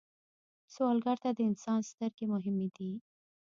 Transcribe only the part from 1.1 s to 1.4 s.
ته د